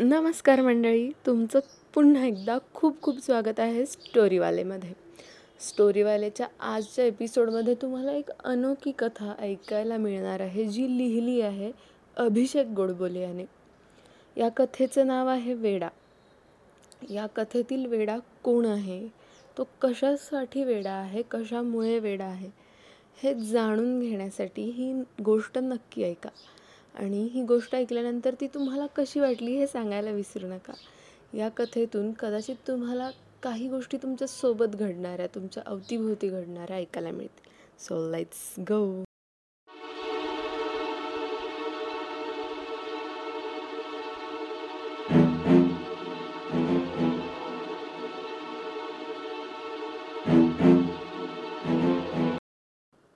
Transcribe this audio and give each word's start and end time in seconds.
नमस्कार 0.00 0.60
मंडळी 0.60 1.10
तुमचं 1.26 1.60
पुन्हा 1.94 2.24
एकदा 2.24 2.58
खूप 2.74 3.02
खूप 3.02 3.18
स्वागत 3.18 3.60
आहे 3.60 3.86
स्टोरीवालेमध्ये. 3.86 4.92
स्टोरीवालेच्या 5.60 6.46
आजच्या 6.60 7.04
एपिसोडमध्ये 7.04 7.74
तुम्हाला 7.74 8.12
एक 8.12 8.30
अनोखी 8.44 8.92
कथा 8.98 9.34
ऐकायला 9.38 9.96
मिळणार 9.96 10.40
आहे 10.40 10.64
जी 10.64 10.98
लिहिली 10.98 11.40
आहे 11.40 11.72
अभिषेक 12.16 12.66
गोडबोले 12.66 13.20
याने 13.20 13.44
या 14.36 14.48
कथेचं 14.48 15.06
नाव 15.06 15.28
आहे 15.28 15.54
वेडा. 15.54 15.88
या 17.10 17.26
कथेतील 17.26 17.86
वेडा 17.86 18.18
कोण 18.42 18.66
आहे? 18.66 19.08
तो 19.58 19.68
कशासाठी 19.80 20.64
वेडा 20.64 20.92
आहे? 20.92 21.22
कशामुळे 21.30 21.98
वेडा 21.98 22.24
आहे? 22.24 22.50
हे 23.22 23.34
जाणून 23.34 24.00
घेण्यासाठी 24.00 24.62
ही 24.62 25.02
गोष्ट 25.24 25.58
नक्की 25.58 26.04
ऐका. 26.04 26.28
आणि 26.94 27.22
ही 27.32 27.42
गोष्ट 27.42 27.74
ऐकल्यानंतर 27.74 28.34
ती 28.40 28.46
तुम्हाला 28.46 28.86
कशी 28.86 29.20
वाटली 29.20 29.56
हे 29.56 29.66
सांगायला 29.66 30.10
विसरू 30.10 30.46
नका. 30.46 30.72
या 31.34 31.48
कथेतून 31.48 32.12
कदाचित 32.12 32.56
तुम्हाला 32.68 33.10
काही 33.42 33.68
गोष्टी 33.68 33.96
तुमच्यासोबत 33.96 34.76
घडणाऱ्या 34.76 35.26
तुमच्या 35.26 35.62
अवतीभोवती 35.66 36.28
घडणाऱ्या 36.28 36.76
ऐकायला 36.76 37.10
मिळतील. 37.10 37.50
सो 37.78 38.10
लाईट्स 38.10 38.54
गो 38.58 39.02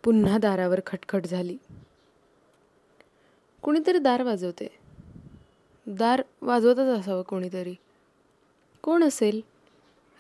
पुन्हा 0.05 0.39
दारावर 0.39 0.81
खटखट 0.87 1.27
झाली. 1.27 1.57
कुणीतरी 3.67 3.99
दार 3.99 4.23
वाजवते. 4.23 4.79
दार 5.87 6.23
वाजवतच 6.43 6.79
असावं 6.79 7.23
कोणीतरी. 7.23 7.75
कोण 8.83 9.05
असेल? 9.05 9.41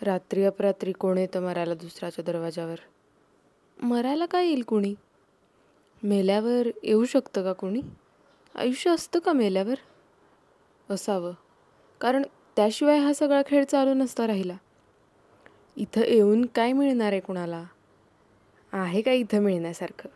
रात्री 0.03 0.45
अपरात्री 0.45 0.93
कोण 0.93 1.19
येतं 1.19 1.43
मरायला 1.43 1.75
दुसऱ्याच्या 1.75 2.25
दरवाजावर 2.25 2.77
मरायला 3.83 4.27
काय 4.27 4.47
येईल 4.47 4.63
कुणी? 4.63 4.95
मेल्यावर 6.03 6.69
येऊ 6.83 7.05
शकतं 7.05 7.43
का 7.43 7.53
कोणी? 7.53 7.81
आयुष्य 8.55 8.91
असतं 8.91 9.19
का 9.19 9.33
मेल्यावर? 9.33 9.75
असावं. 10.91 11.33
कारण 12.01 12.23
त्याशिवाय 12.57 12.99
हा 12.99 13.13
सगळा 13.13 13.43
खेळ 13.47 13.65
चालू 13.65 13.95
नसता 13.95 14.27
राहिला. 14.27 14.57
इथं 15.77 16.01
येऊन 16.01 16.47
काय 16.47 16.73
मिळणार 16.73 17.13
आहे 17.13 17.21
कुणाला? 17.21 17.65
आहे 18.73 19.03
का 19.03 19.13
इथं 19.13 19.39
मिळण्यासारखं? 19.39 20.09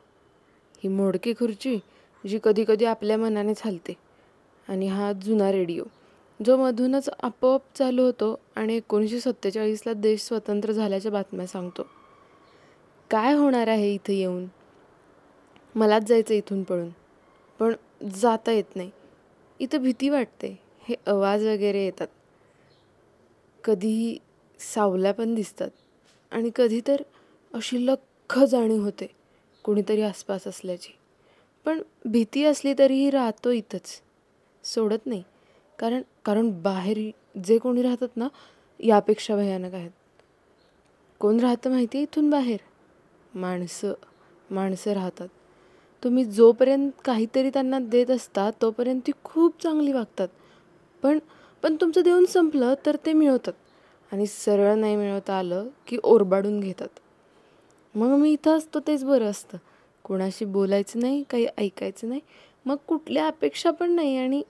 ही 0.85 0.89
मोडकी 0.89 1.33
खुर्ची 1.33 1.79
जी 2.27 2.39
कधीकधी 2.45 2.85
आपल्या 2.85 3.17
मनाने 3.17 3.55
चालते 3.55 3.95
आणि 4.69 4.87
हा 4.87 5.13
जुना 5.13 5.53
रेडिओ 5.53 5.85
जो 6.45 6.57
मधूनच 6.57 7.11
आपोआप 7.23 7.63
चालू 7.75 8.03
होतो 8.03 8.41
आणि 8.57 8.77
एकोणीसशे 8.77 9.21
सत्तेचाळीसला 9.21 9.93
देश 9.93 10.23
स्वतंत्र 10.23 10.73
झाल्याच्या 10.73 11.13
बातम्या 11.13 11.47
सांगतो. 11.47 11.83
काय 13.11 13.35
होणार 13.35 13.69
आहे 13.69 13.95
इथं 13.95 14.13
येऊन? 14.13 14.47
मलाच 15.75 16.03
जायचं 16.03 16.35
इथून 16.35 16.63
पळून. 16.63 16.89
पण 17.59 17.73
जाता 18.11 18.53
येत 18.53 18.77
नाही. 18.77 18.91
इथं 19.61 19.79
भीती 19.79 20.09
वाटते. 20.09 20.59
हे 20.83 20.95
आवाज 21.07 21.47
वगैरे 21.47 21.85
येतात. 21.85 22.09
कधीही 23.65 24.19
सावल्या 24.75 25.15
पण 25.15 25.35
दिसतात. 25.35 25.71
आणि 26.33 26.51
कधी 26.57 26.81
तर 26.87 27.03
अशी 27.55 27.87
लख्ख 27.87 28.39
जाणीव 28.39 28.83
होते. 28.83 29.07
कोणीतरी 29.65 30.03
आसपास 30.03 30.47
असल्याची. 30.47 30.93
पण 31.65 31.83
भीती 32.05 32.45
असली 32.45 32.75
तरीही 32.79 33.11
राहतो 33.11 33.51
इथंच. 33.51 34.03
सोडत 34.65 35.07
नाही. 35.07 35.23
कारण 35.79 36.03
कारण 36.25 36.63
बाहेर 36.63 37.11
जे 37.45 37.59
कोणी 37.59 37.83
राहतात 37.83 38.09
ना 38.17 38.29
यापेक्षा 38.81 39.37
भयानक 39.37 39.75
आहेत. 39.75 39.91
कोण 41.19 41.41
राहतं 41.41 41.71
माहिती 41.71 41.99
आहे 41.99 42.03
इथून 42.03 42.31
बाहेर? 42.31 42.59
माणसं 43.35 43.93
माणसं 44.51 44.93
राहतात. 44.93 45.29
तुम्ही 46.05 46.25
जोपर्यंत 46.25 46.91
काहीतरी 47.05 47.51
त्यांना 47.51 47.79
देत 47.79 48.11
असता 48.11 48.51
तोपर्यंत 48.63 49.01
ती 49.07 49.13
खूप 49.25 49.63
चांगली 49.63 49.93
वागतात. 49.93 50.29
पण 51.03 51.19
पण 51.63 51.77
तुमचं 51.81 52.03
देऊन 52.03 52.25
संपलं 52.25 52.75
तर 52.87 52.97
ते 53.07 53.13
मिळवतात. 53.13 53.53
आणि 54.13 54.27
सरळ 54.27 54.75
नाही 54.75 54.97
मिळवता 54.97 55.39
आलं 55.39 55.69
की 55.87 55.99
ओरबाडून 56.05 56.61
घेतात. 56.61 56.89
मग 57.95 58.09
मी 58.09 58.33
इथं 58.33 58.57
असतो 58.57 58.81
तेच 58.81 59.05
बरं 59.05 59.25
असतं. 59.25 59.59
कोणाशी 60.05 60.45
बोलायचं 60.45 61.01
नाही 61.01 61.23
काही 61.31 61.47
ऐकायचं 61.59 62.09
नाही. 62.09 62.21
मग 62.67 62.77
कुठल्या 62.87 63.27
अपेक्षा 63.27 63.71
पण 63.71 63.91
नाही 63.91 64.17
आणि 64.17 64.43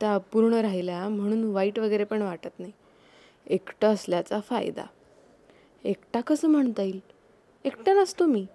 त्या 0.00 0.14
अपूर्ण 0.14 0.54
राहिल्या 0.54 1.08
म्हणून 1.08 1.44
वाईट 1.44 1.78
वगैरे 1.78 2.04
पण 2.04 2.22
वाटत 2.22 2.60
नाही. 2.60 2.72
एकटं 3.46 3.88
असल्याचा 3.88 4.40
फायदा. 4.40 4.84
एकटा 5.84 6.20
कसं 6.20 6.48
म्हणता 6.48 6.82
येईल? 6.82 7.00
एकटा 7.64 7.92
नसतो 7.92 8.26
मी. 8.26 8.46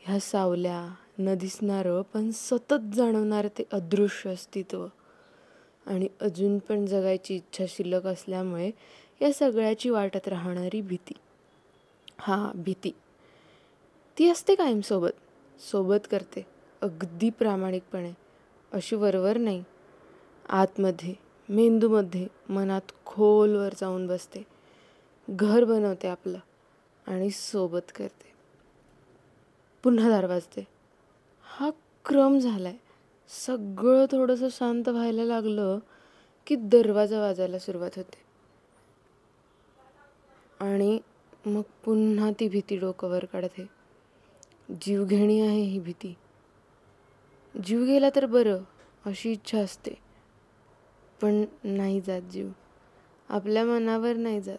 ह्या 0.00 0.20
सावल्या 0.20 0.94
न 1.18 1.34
दिसणारं 1.34 2.02
पण 2.02 2.30
सतत 2.30 2.94
जाणवणारं 2.94 3.48
ते 3.58 3.64
अदृश्य 3.72 4.30
अस्तित्व. 4.30 4.86
आणि 5.86 6.08
अजून 6.20 6.58
पण 6.58 6.86
जगायची 6.86 7.34
इच्छा 7.34 7.64
शिल्लक 7.68 8.06
असल्यामुळे 8.06 8.70
या 9.22 9.32
सगळ्याची 9.32 9.90
वाटत 9.90 10.28
राहणारी 10.28 10.80
भीती. 10.80 11.12
हां 12.18 12.62
भीती. 12.62 12.90
ती 14.18 14.30
असते 14.30 14.54
कायमसोबत. 14.54 15.10
सोबत 15.58 16.06
करते. 16.10 16.46
अगदी 16.82 17.30
प्रामाणिकपणे. 17.30 18.12
अशी 18.72 18.96
वरवर 18.96 19.36
नाही. 19.36 19.64
आतमध्ये 20.48 21.14
मेंदूमध्ये 21.48 22.26
मनात 22.48 22.92
खोलवर 23.06 23.68
जाऊन 23.80 24.06
बसते. 24.06 24.46
घर 25.30 25.64
बनवते 25.64 26.08
आपलं 26.08 26.38
आणि 27.06 27.30
सोबत 27.30 27.92
करते. 27.96 28.32
पुन्हा 29.82 30.08
दार 30.08 30.26
वाजते. 30.26 30.66
हा 31.42 31.70
क्रम 32.04 32.38
झाला 32.38 32.68
आहे 32.68 32.78
सगळं 33.28 34.04
थोडंसं 34.04 34.48
शांत 34.50 34.88
व्हायला 34.88 35.24
लागलं 35.24 35.78
की 36.46 36.56
दरवाजा 36.56 37.20
वाजायला 37.20 37.58
सुरुवात 37.58 37.90
होते. 37.96 38.28
आणि 40.60 40.98
मग 41.46 41.62
पुन्हा 41.84 42.30
ती 42.40 42.48
भीती 42.48 42.76
डोकंवर 42.76 43.24
काढते. 43.24 43.77
जीवघेणी 44.68 45.40
आहे 45.40 45.60
ही 45.60 45.78
भीती. 45.78 46.14
जीव 47.66 47.84
गेला 47.84 48.10
तर 48.16 48.26
बरं 48.26 48.58
अशी 49.06 49.32
इच्छा 49.32 49.58
असते. 49.58 49.90
पण 51.22 51.44
नाही 51.64 52.00
जात 52.00 52.22
जीव. 52.22 52.48
आपल्या 53.28 53.64
मनावर 53.64 54.16
नाही 54.16 54.40
जात. 54.40 54.58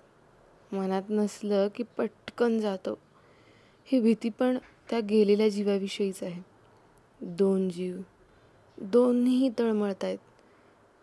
मनात 0.73 1.01
नसलं 1.09 1.67
की 1.75 1.83
पटकन 1.83 2.59
जातो. 2.59 2.99
ही 3.85 3.99
भीती 3.99 4.29
पण 4.29 4.57
त्या 4.89 4.99
गेलेल्या 4.99 5.49
जीवाविषयीच 5.49 6.23
आहे. 6.23 6.41
दोन 7.21 7.69
जीव. 7.69 7.97
दोन्ही 8.77 9.49
तळमळत 9.59 10.03
आहेत. 10.03 10.17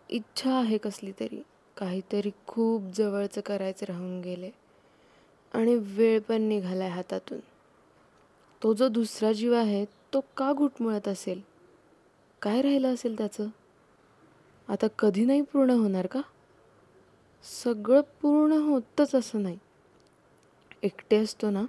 इच्छा 0.09 0.53
आहे 0.53 0.77
कसली 0.77 1.11
तरी. 1.11 1.41
काहीतरी 1.77 2.31
खूप 2.47 2.83
जवळचं 2.83 3.41
करायचं 3.41 3.85
राहून 3.89 4.21
गेले. 4.21 4.49
आणि 5.53 5.75
वेळ 5.75 6.19
पण 6.19 6.41
निघालाय 6.41 6.89
हातातून. 6.89 7.39
तो 8.61 8.73
जो 8.73 8.87
दुसरा 8.89 9.31
जीव 9.31 9.55
आहे 9.55 9.85
तो 10.13 10.25
का 10.37 10.53
घुटमळत 10.53 11.07
असेल? 11.07 11.41
काय 12.41 12.61
राहिलं 12.61 12.93
असेल 12.93 13.17
त्याचं? 13.17 13.47
आता 14.69 14.87
कधी 14.99 15.25
नाही 15.25 15.41
पूर्ण 15.41 15.69
होणार 15.69 16.07
का? 16.07 16.21
सगळं 17.43 18.01
पूर्ण 18.21 18.51
होतच 18.51 19.15
असं 19.15 19.43
नाही. 19.43 19.57
एकटे 20.83 21.17
असतो 21.17 21.49
ना 21.49 21.65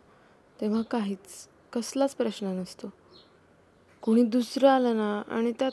तेव्हा 0.60 0.82
काहीच 0.82 1.48
कसलाच 1.72 2.14
प्रश्न 2.14 2.46
नसतो. 2.46 2.90
कोणी 4.02 4.22
दुसरं 4.22 4.68
आलं 4.68 4.96
ना 4.96 5.22
आणि 5.28 5.52
त्यात 5.52 5.72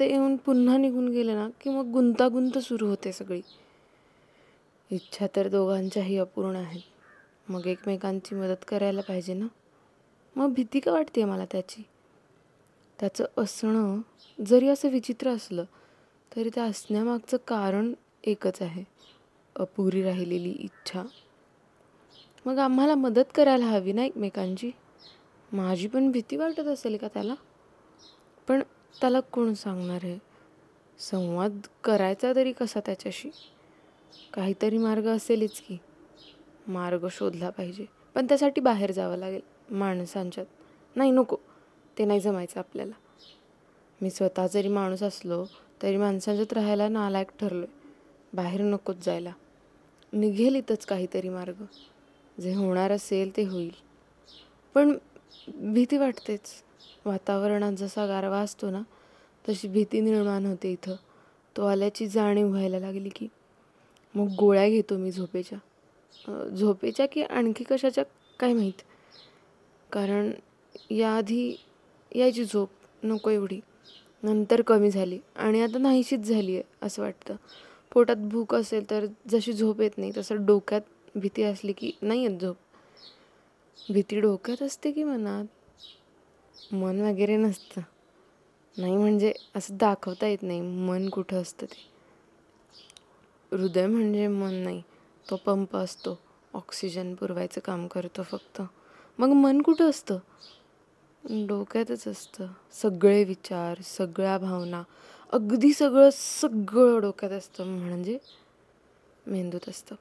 ते 0.00 0.10
येऊन 0.10 0.36
पुन्हा 0.36 0.76
निघून 0.76 1.08
गेलं 1.08 1.34
ना 1.34 1.48
की 1.60 1.70
मग 1.70 1.90
गुंतागुंत 1.92 2.58
सुरू 2.58 2.86
होते 2.86 3.12
सगळी. 3.12 3.40
इच्छा 4.90 5.26
तर 5.36 5.48
दोघांच्याही 5.48 6.18
अपूर्ण 6.18 6.56
आहेत. 6.56 6.82
मग 7.50 7.66
एकमेकांची 7.66 8.34
मदत 8.34 8.64
करायला 8.68 9.00
पाहिजे 9.00 9.34
ना? 9.34 9.46
मग 10.36 10.52
भीती 10.52 10.80
का 10.80 10.92
वाटते 10.92 11.24
मला 11.24 11.44
त्याची? 11.44 11.82
त्याचं 13.00 13.24
असणं 13.36 14.00
जरी 14.46 14.68
असं 14.68 14.88
विचित्र 14.88 15.30
असलं 15.30 15.64
तरी 16.36 16.50
त्या 16.54 16.64
असण्यामागचं 16.64 17.36
कारण 17.36 17.92
एकच 18.24 18.62
आहे 18.62 18.84
अपुरी 19.56 20.02
राहिलेली 20.02 20.50
इच्छा. 20.50 21.02
मग 22.46 22.58
आम्हाला 22.58 22.94
मदत 22.94 23.24
करायला 23.34 23.66
हवी 23.66 23.92
ना 23.92 24.04
एकमेकांची? 24.04 24.70
माझी 25.52 25.88
पण 25.88 26.10
भीती 26.10 26.36
वाटत 26.36 26.66
असेल 26.66 26.96
का 26.96 27.08
त्याला? 27.08 27.34
पण 28.48 28.62
त्याला 29.00 29.20
कोण 29.20 29.54
सांगणार 29.54 30.00
आहे 30.02 30.18
संवाद 30.98 31.60
करायचा 31.84 32.32
तरी 32.36 32.52
कसा 32.52 32.80
त्याच्याशी? 32.80 33.30
काहीतरी 34.34 34.78
मार्ग 34.78 35.06
असेलच 35.06 35.60
की. 35.60 35.78
मार्ग 36.68 37.06
शोधला 37.10 37.50
पाहिजे. 37.50 37.84
पण 38.14 38.26
त्यासाठी 38.26 38.60
बाहेर 38.60 38.92
जावं 38.92 39.16
लागेल. 39.16 39.55
माणसांच्यात. 39.70 40.46
नाही 40.96 41.10
नको. 41.10 41.36
ते 41.98 42.04
नाही 42.04 42.20
जमायचं 42.20 42.60
आपल्याला. 42.60 42.92
मी 44.00 44.10
स्वतः 44.10 44.46
जरी 44.46 44.68
माणूस 44.68 45.02
असलो 45.02 45.44
तरी 45.82 45.96
माणसांच्यात 45.96 46.52
राहायला 46.52 46.88
नालायक 46.88 47.30
ठरलो 47.40 47.66
आहे 47.66 47.84
बाहेर 48.32 48.60
नकोच 48.60 49.04
जायला. 49.04 49.30
निघेल 50.12 50.54
इथंच 50.54 50.86
काहीतरी 50.86 51.28
मार्ग. 51.28 51.64
जे 52.40 52.54
होणार 52.54 52.90
असेल 52.90 53.36
ते 53.36 53.44
होईल. 53.44 53.70
पण 54.74 54.96
भीती 55.48 55.96
वाटतेच. 55.96 56.40
वातावरणात 57.04 57.72
जसा 57.72 58.06
गारवा 58.06 58.38
असतो 58.38 58.70
ना 58.70 58.82
तशी 59.48 59.68
भीती 59.68 60.00
निर्माण 60.00 60.46
होते 60.46 60.72
इथं. 60.72 60.94
तो 61.56 61.66
आल्याची 61.66 62.08
जाणीव 62.08 62.48
व्हायला 62.48 62.78
लागली 62.78 63.08
की 63.08 63.28
मग 64.14 64.26
गोळ्या 64.38 64.68
घेतो 64.68 64.96
मी 64.96 65.12
झोपेच्या. 65.12 65.58
झोपेच्या 66.56 67.06
की 67.06 67.22
आणखी 67.22 67.64
कशाच्या? 67.64 68.04
काय 68.38 68.52
माहीत. 68.52 68.82
कारण 69.92 70.30
याआधी 70.90 71.56
यायची 72.16 72.44
झोप 72.44 72.68
नको 73.02 73.30
एवढी. 73.30 73.60
नंतर 74.22 74.62
कमी 74.62 74.90
झाली 74.90 75.18
आणि 75.36 75.62
आता 75.62 75.78
नाहीशीच 75.78 76.20
झाली 76.20 76.54
आहे 76.54 76.62
असं 76.82 77.02
वाटतं. 77.02 77.36
पोटात 77.92 78.16
भूक 78.16 78.54
असेल 78.54 78.90
तर 78.90 79.06
जशी 79.28 79.52
झोप 79.52 79.80
येत 79.80 79.98
नाही 79.98 80.12
तसं 80.16 80.46
डोक्यात 80.46 80.80
भीती 81.14 81.42
असली 81.42 81.72
की 81.72 81.92
नाही 82.02 82.22
येत 82.22 82.40
झोप. 82.40 82.56
भीती 83.92 84.20
डोक्यात 84.20 84.62
असते 84.62 84.92
की 84.92 85.04
मनात? 85.04 85.44
मन 86.72 87.00
वगैरे 87.00 87.36
नसतं. 87.36 87.80
नाही 88.78 88.96
म्हणजे 88.96 89.32
असं 89.54 89.76
दाखवता 89.76 90.26
येत 90.26 90.38
नाही 90.42 90.60
मन 90.60 91.08
कुठं 91.08 91.42
असतं 91.42 91.66
ते. 91.66 91.96
हृदय 93.52 93.86
म्हणजे 93.86 94.28
मन 94.28 94.54
नाही 94.54 94.82
तो 95.30 95.36
पंप 95.36 95.76
असतो. 95.76 96.18
ऑक्सिजन 96.54 97.14
पुरवायचं 97.14 97.60
काम 97.60 97.86
करतो 97.86 98.22
फक्त. 98.22 98.62
मग 99.18 99.28
मन 99.28 99.62
कुठं 99.62 99.90
असतं? 99.90 100.18
डोक्यातच 101.24 102.08
असतं. 102.08 102.46
सगळे 102.72 103.24
विचार 103.24 103.80
सगळ्या 103.82 104.38
भावना 104.38 104.82
अगदी 105.32 105.72
सगळं 105.72 106.08
सगळं 106.12 107.00
डोक्यात 107.00 107.32
असतं. 107.32 107.64
म्हणजे 107.64 108.18
मेंदूत 109.26 109.68
असतं. 109.68 109.94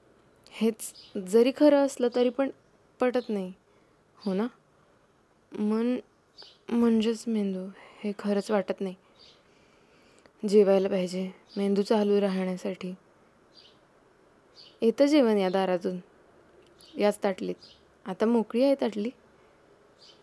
हेच 0.52 0.94
जरी 1.28 1.52
खरं 1.58 1.86
असलं 1.86 2.08
तरी 2.16 2.30
पण 2.30 2.50
पटत 3.00 3.30
नाही. 3.30 3.54
हो 4.16 4.34
ना? 4.34 4.48
मन 5.52 5.98
म्हणजेच 6.70 7.24
मेंदू. 7.28 7.68
हे 8.04 8.12
खरंच 8.20 8.52
वाटत 8.52 8.82
नाही. 8.82 8.96
जेवायला 10.50 10.90
पाहिजे. 10.90 11.32
मेंदू 11.58 11.82
चालू 11.82 12.22
राहण्यासाठी. 12.22 12.94
येतं 14.82 15.06
जेवण 15.06 15.38
या 15.38 15.50
दारातून. 15.50 15.98
याच 16.98 17.20
ताटलीत. 17.24 17.56
आता 18.06 18.26
मोकळी 18.26 18.64
आहे 18.64 18.76
ताटली. 18.76 19.10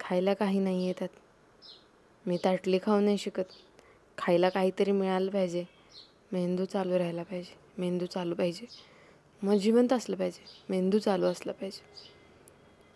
खायला 0.01 0.35
काही 0.35 0.59
नाही 0.59 0.85
आहे 0.85 0.93
त्यात. 0.99 1.09
मी 2.27 2.39
ताटली 2.45 2.79
खाऊ 2.83 3.01
नाही 3.01 3.19
शकत. 3.19 3.45
खायला 4.19 4.49
काहीतरी 4.49 4.93
मिळालं 4.93 5.31
पाहिजे. 5.31 5.65
मेंदू 6.33 6.65
चालू 6.65 6.99
राहायला 6.99 7.23
पाहिजे. 7.23 7.55
मेंदू 7.79 8.07
चालू 8.07 8.35
पाहिजे. 8.35 8.67
मग 9.43 9.55
जिवंत 9.55 9.93
असलं 9.93 10.17
पाहिजे. 10.17 10.45
मेंदू 10.69 10.99
चालू 10.99 11.27
असला 11.27 11.53
पाहिजे. 11.53 11.83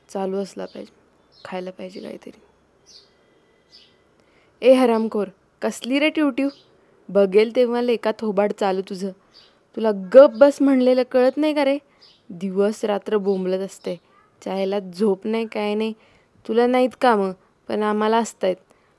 चालू 0.09 0.37
असला 0.37 0.65
पाहिजे. 0.65 0.95
खायला 1.45 1.71
पाहिजे 1.71 2.01
काहीतरी. 2.01 2.41
ए 4.63 4.73
हरामखोर 4.73 5.29
कसली 5.63 5.99
रे 5.99 6.09
ट्यूट्यू? 6.09 6.49
बघेल 7.09 7.57
तेव्हा 7.57 7.83
लेका 7.83 8.13
थोबाड 8.19 8.53
चालू 8.53 8.81
तुझं. 8.81 9.11
तुला 9.77 9.91
गप 10.15 10.31
बस 10.31 10.63
म्हणलेलं 10.63 11.03
कळत 11.03 11.37
नाही 11.37 11.55
का 11.55 11.65
रे? 11.65 11.79
दिवस 12.31 12.85
रात्र 12.85 13.17
बोंबलत 13.17 13.59
असते. 13.59 14.06
चायला 14.45 14.79
झोप 14.79 15.27
नाही 15.27 15.47
काय 15.47 15.75
नाही. 15.75 15.93
तुला 16.49 16.67
नाहीत 16.67 16.91
कामं 17.01 17.33
पण 17.69 17.83
आम्हाला 17.83 18.17
असत 18.17 18.45
आहेत 18.45 18.57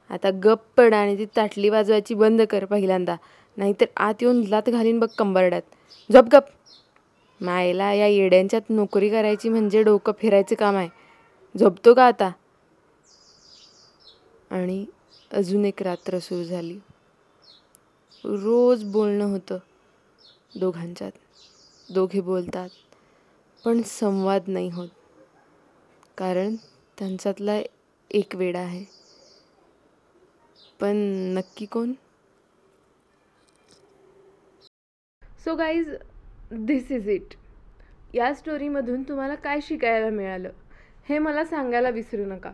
आता 0.09 0.29
गप 0.43 0.59
पड 0.77 0.93
आणि 0.93 1.17
ती 1.17 1.25
ताटली 1.25 1.69
वाजवायची 1.69 2.13
बंद 2.13 2.41
कर 2.41 2.65
पहिल्यांदा. 2.65 3.15
नाहीतर 3.57 3.85
आत 3.97 4.13
येऊन 4.21 4.43
लात 4.47 4.69
घालीन 4.69 4.99
बघ 4.99 5.07
कंबरड्यात. 5.17 5.61
झोप 6.11 6.25
गप. 6.31 6.43
मायला 7.41 7.93
या 7.93 8.07
येड्यांच्यात 8.07 8.61
नोकरी 8.69 9.09
करायची 9.09 9.49
म्हणजे 9.49 9.83
डोकं 9.83 10.11
फिरायचं 10.19 10.55
काम 10.55 10.75
आहे. 10.75 10.89
झोपतो 11.59 11.93
का 11.93 12.05
आता? 12.05 12.31
आणि 14.51 14.85
अजून 15.31 15.65
एक 15.65 15.81
रात्र 15.81 16.19
सुरू 16.19 16.43
झाली. 16.43 16.79
रोज 18.23 18.83
बोलणं 18.83 19.25
होतं. 19.25 19.57
दोघांच्यात. 20.59 21.11
दोघे 21.93 22.21
बोलतात. 22.21 22.69
पण 23.65 23.81
संवाद 23.85 24.41
नाही 24.47 24.69
होत. 24.69 24.87
कारण 26.17 26.55
त्यांच्यातला 26.97 27.59
एक 28.11 28.35
वेडा 28.35 28.59
आहे. 28.59 28.83
पण 30.79 30.95
नक्की 31.35 31.65
कोण? 31.65 31.93
So 35.43 35.55
guys 35.55 35.89
this 36.65 36.91
is 36.91 37.09
it 37.09 37.33
या 38.13 38.33
स्टोरीमधून 38.33 39.03
तुम्हाला 39.03 39.35
काय 39.35 39.59
शिकायला 39.61 40.09
मिळालं 40.09 40.49
हे 41.09 41.19
मला 41.19 41.43
सांगायला 41.45 41.89
विसरू 41.89 42.25
नका. 42.25 42.51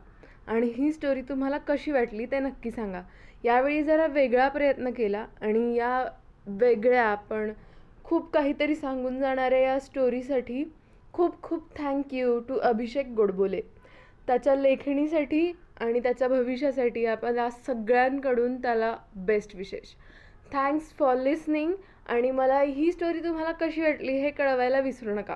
आणि 0.47 0.67
ही 0.67 0.91
स्टोरी 0.91 1.21
तुम्हाला 1.21 1.57
कशी 1.57 1.91
वाटली 1.91 2.25
ते 2.25 2.39
नक्की 2.39 2.71
सांगा. 2.71 3.01
यावेळी 3.43 3.83
जरा 3.83 4.07
वेगळा 4.07 4.47
प्रयत्न 4.49 4.89
केला 4.89 5.25
आणि 5.41 5.75
या 5.75 6.03
वेगळ्या 6.47 7.13
पण 7.29 7.51
खूप 8.03 8.29
काहीतरी 8.31 8.75
सांगून 8.75 9.19
जाणाऱ्या 9.19 9.59
या 9.59 9.79
स्टोरीसाठी 9.79 10.63
खूप 11.13 11.41
खूप 11.43 11.67
थँक्यू 11.77 12.39
टू 12.39 12.55
अभिषेक 12.55 13.07
गोडबोले. 13.07 13.61
त्याच्या 14.27 14.55
लेखणीसाठी 14.55 15.51
आणि 15.81 15.99
त्याच्या 15.99 16.27
भविष्यासाठी 16.27 17.05
आपण 17.05 17.37
सगळ्यांकडून 17.67 18.55
त्याला 18.61 18.95
बेस्ट 19.15 19.55
विशेष. 19.55 19.93
थँक्स 20.53 20.93
फॉर 20.93 21.15
लिसनिंग 21.15 21.73
आणि 22.07 22.31
मला 22.31 22.59
ही 22.61 22.91
स्टोरी 22.91 23.23
तुम्हाला 23.23 23.51
कशी 23.51 23.81
वाटली 23.81 24.11
हे 24.11 24.29
कळवायला 24.29 24.79
विसरू 24.79 25.15
नका. 25.15 25.35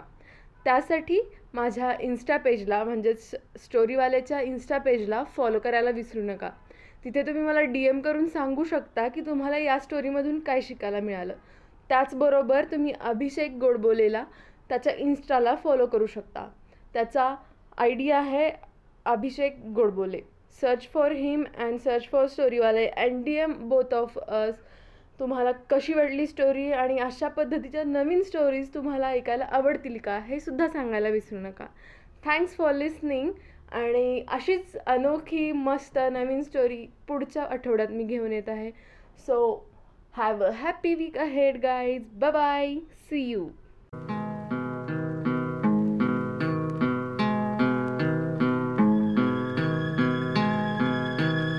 त्यासाठी 0.64 1.20
माझ्या 1.54 1.94
इन्स्टा 2.02 2.38
पेजला 2.38 2.84
म्हणजेच 2.84 3.30
स्टोरीवाल्याच्या 3.58 4.42
इन्स्टा 4.42 4.78
पेजला 4.78 5.24
फॉलो 5.24 5.60
करायला 5.60 5.90
विसरू 5.90 6.22
नका. 6.22 6.50
तिथे 7.06 7.22
तुम्ही 7.22 7.44
मला 7.44 7.62
डी 7.62 7.84
एम 7.84 8.00
करून 8.02 8.28
सांगू 8.28 8.64
शकता 8.64 9.08
की 9.08 9.22
तुम्हाला 9.22 9.58
या 9.58 9.80
स्टोरीमधून 9.80 10.40
काय 10.40 10.62
शिकायला 10.62 11.00
मिळालं. 11.00 11.34
त्याचबरोबर 11.90 12.66
तुम्ही 12.72 12.94
अभिषेक 13.02 13.52
गोडबोलेला 13.52 14.24
त्याच्या 14.70 14.94
इन्स्टाला 14.94 15.56
फॉलो 15.56 15.86
करू 15.86 16.06
शकता. 16.06 16.48
त्याचा 16.94 17.36
आय 17.78 17.92
डी 17.92 18.10
आहे 18.12 18.50
Abhishek 19.06 19.58
Godbole. 19.76 20.22
Search 20.62 20.88
for 20.94 21.12
him 21.12 21.44
and 21.58 21.80
search 21.80 22.08
for 22.12 22.28
स्टोरीवाले 22.28 22.88
and 22.88 23.24
D 23.26 23.34
M 23.36 23.54
both 23.70 23.94
of 23.94 24.18
us 24.20 24.56
तुम्हाला 25.20 25.52
कशी 25.70 25.94
वाटली 25.94 26.26
स्टोरी 26.28 26.72
आणि 26.72 26.98
अशा 27.00 27.28
पद्धतीच्या 27.28 27.84
नवीन 27.84 28.22
स्टोरीज 28.24 28.74
तुम्हाला 28.74 29.08
ऐकायला 29.08 29.46
आवडतील 29.46 29.98
का? 29.98 30.18
हे 30.20 30.40
सुद्धा 30.40 30.68
सांगायला 30.68 31.10
विसरू 31.10 31.40
नका. 31.40 31.66
थँक्स 32.26 32.56
फॉर 32.56 32.74
लिसनिंग 32.74 33.32
आणि 33.72 34.24
अशीच 34.28 34.76
अनोखी 34.78 35.52
मस्त 35.52 35.98
नवीन 36.12 36.44
स्टोरी 36.44 36.86
पुढच्या 37.08 37.44
आठवड्यात 37.44 37.92
मी 37.92 38.04
घेऊन 38.04 38.32
येत 38.32 38.50
आहे. 38.50 38.72
So 39.28 39.70
have 40.18 40.44
a 40.44 40.52
happy 40.52 40.94
week 40.96 41.18
ahead 41.18 41.58
guys 41.62 42.04
bye 42.14 42.32
bye 42.32 42.76
see 43.10 43.22
you 43.22 43.48